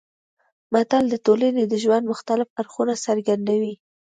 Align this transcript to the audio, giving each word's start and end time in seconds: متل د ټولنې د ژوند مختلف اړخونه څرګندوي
متل 0.73 1.03
د 1.09 1.15
ټولنې 1.25 1.63
د 1.67 1.73
ژوند 1.83 2.05
مختلف 2.11 2.47
اړخونه 2.59 2.93
څرګندوي 3.05 3.73